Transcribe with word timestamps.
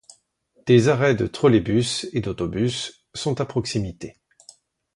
Des 0.65 0.87
arrêts 0.87 1.13
de 1.13 1.27
Trolleybus 1.27 2.07
et 2.11 2.21
d'autobus 2.21 3.05
sont 3.13 3.39
à 3.39 3.45
proximité. 3.45 4.19